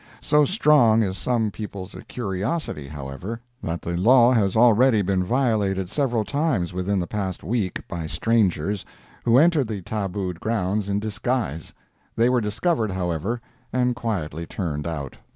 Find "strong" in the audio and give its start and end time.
0.45-1.03